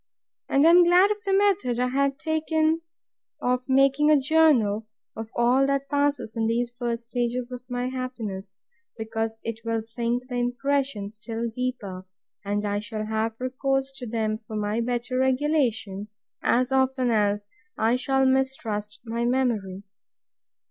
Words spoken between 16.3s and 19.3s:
as often as I shall mistrust my